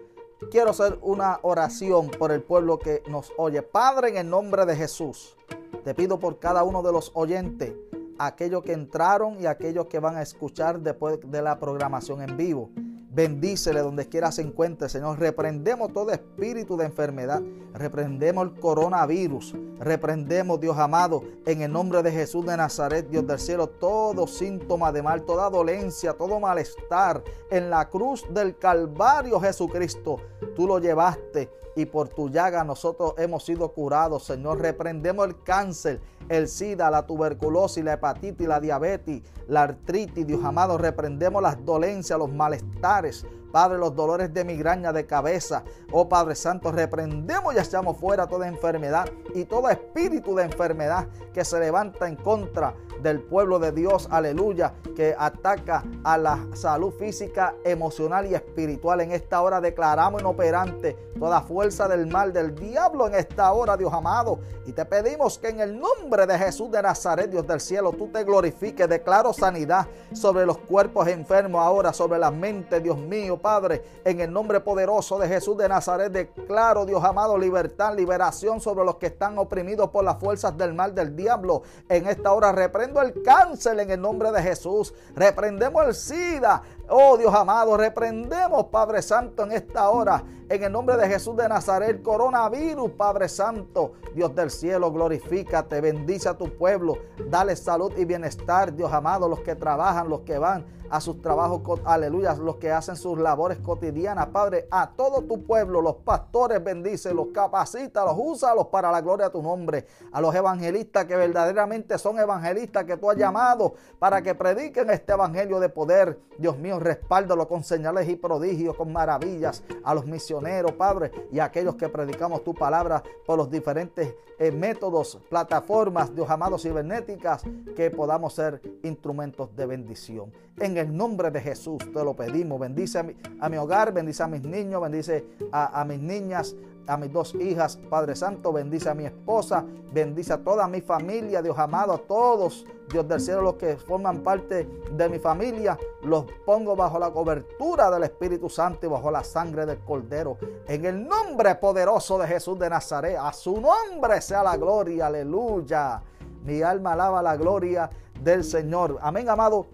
[0.50, 3.62] quiero hacer una oración por el pueblo que nos oye.
[3.62, 5.36] Padre, en el nombre de Jesús,
[5.84, 7.72] te pido por cada uno de los oyentes,
[8.18, 12.70] aquellos que entraron y aquellos que van a escuchar después de la programación en vivo.
[13.14, 15.18] Bendícele donde quiera se encuentre, Señor.
[15.18, 17.42] Reprendemos todo espíritu de enfermedad.
[17.74, 19.54] Reprendemos el coronavirus.
[19.78, 24.92] Reprendemos, Dios amado, en el nombre de Jesús de Nazaret, Dios del cielo, todo síntoma
[24.92, 27.22] de mal, toda dolencia, todo malestar.
[27.50, 30.16] En la cruz del Calvario, Jesucristo,
[30.56, 34.60] tú lo llevaste y por tu llaga nosotros hemos sido curados, Señor.
[34.60, 36.00] Reprendemos el cáncer
[36.32, 40.26] el SIDA, la tuberculosis, la hepatitis, la diabetes, la artritis.
[40.26, 43.26] Dios amado, reprendemos las dolencias, los malestares.
[43.52, 45.62] Padre, los dolores de migraña de cabeza.
[45.90, 51.44] Oh Padre Santo, reprendemos y echamos fuera toda enfermedad y todo espíritu de enfermedad que
[51.44, 57.54] se levanta en contra del pueblo de Dios, aleluya, que ataca a la salud física,
[57.64, 59.00] emocional y espiritual.
[59.00, 63.92] En esta hora declaramos inoperante toda fuerza del mal del diablo en esta hora, Dios
[63.92, 64.40] amado.
[64.66, 68.08] Y te pedimos que en el nombre de Jesús de Nazaret, Dios del cielo, tú
[68.08, 68.88] te glorifiques.
[68.88, 73.82] Declaro sanidad sobre los cuerpos enfermos ahora, sobre la mente, Dios mío, Padre.
[74.04, 78.96] En el nombre poderoso de Jesús de Nazaret, declaro, Dios amado, libertad, liberación sobre los
[78.96, 81.62] que están oprimidos por las fuerzas del mal del diablo.
[81.88, 82.52] En esta hora
[83.00, 84.92] el cáncer en el nombre de Jesús.
[85.14, 86.62] Reprendemos el SIDA.
[86.94, 90.22] Oh Dios amado, reprendemos Padre Santo en esta hora.
[90.50, 93.92] En el nombre de Jesús de Nazaret, coronavirus, Padre Santo.
[94.14, 96.98] Dios del cielo, glorifícate, bendice a tu pueblo.
[97.30, 101.62] Dale salud y bienestar, Dios amado, los que trabajan, los que van a sus trabajos,
[101.86, 107.14] aleluya, los que hacen sus labores cotidianas, Padre, a todo tu pueblo, los pastores bendice,
[107.14, 111.96] los capacita, los úsalos para la gloria de tu nombre, a los evangelistas que verdaderamente
[111.96, 116.78] son evangelistas que tú has llamado para que prediquen este evangelio de poder, Dios mío,
[116.82, 121.88] respáldalo con señales y prodigios, con maravillas, a los misioneros, Padre, y a aquellos que
[121.88, 127.42] predicamos tu palabra por los diferentes eh, métodos, plataformas, Dios amado, cibernéticas,
[127.76, 130.32] que podamos ser instrumentos de bendición.
[130.58, 132.60] En el nombre de Jesús te lo pedimos.
[132.60, 136.54] Bendice a mi, a mi hogar, bendice a mis niños, bendice a, a mis niñas,
[136.86, 141.42] a mis dos hijas, Padre Santo, bendice a mi esposa, bendice a toda mi familia,
[141.42, 146.26] Dios amado, a todos, Dios del cielo, los que forman parte de mi familia, los
[146.44, 150.36] pongo bajo la cobertura del Espíritu Santo y bajo la sangre del Cordero.
[150.66, 156.02] En el nombre poderoso de Jesús de Nazaret, a su nombre sea la gloria, aleluya.
[156.44, 157.88] Mi alma alaba la gloria
[158.20, 158.98] del Señor.
[159.00, 159.66] Amén, amado.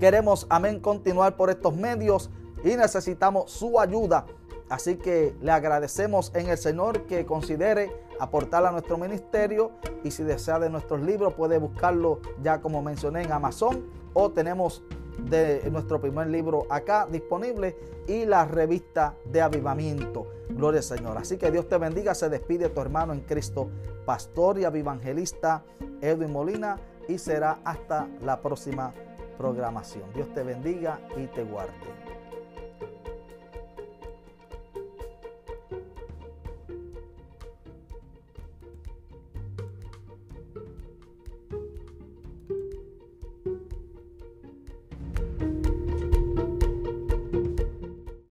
[0.00, 2.30] Queremos, amén, continuar por estos medios
[2.64, 4.24] y necesitamos su ayuda.
[4.68, 10.22] Así que le agradecemos en el Señor que considere aportar a nuestro ministerio y si
[10.24, 14.82] desea de nuestros libros puede buscarlo ya como mencioné en Amazon o tenemos
[15.18, 20.26] de nuestro primer libro acá disponible y la revista de avivamiento.
[20.50, 21.18] Gloria al Señor.
[21.18, 22.14] Así que Dios te bendiga.
[22.14, 23.68] Se despide tu hermano en Cristo,
[24.04, 25.64] pastor y avivangelista
[26.00, 28.92] Edwin Molina y será hasta la próxima
[29.38, 30.04] programación.
[30.14, 32.05] Dios te bendiga y te guarde.